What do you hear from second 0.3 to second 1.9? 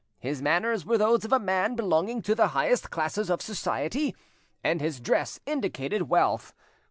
manners were those of a man